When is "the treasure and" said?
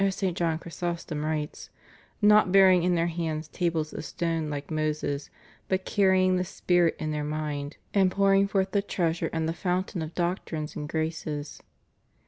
8.71-9.47